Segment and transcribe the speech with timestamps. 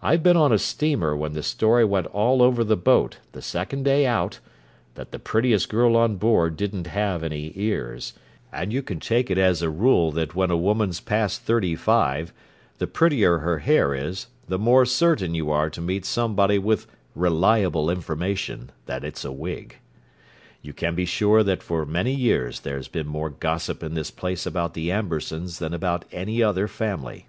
[0.00, 3.82] I've been on a steamer when the story went all over the boat, the second
[3.82, 4.38] day out,
[4.94, 8.14] that the prettiest girl on board didn't have any ears;
[8.50, 12.32] and you can take it as a rule that when a woman's past thirty five
[12.78, 17.90] the prettier her hair is, the more certain you are to meet somebody with reliable
[17.90, 19.76] information that it's a wig.
[20.62, 24.46] You can be sure that for many years there's been more gossip in this place
[24.46, 27.26] about the Ambersons than about any other family.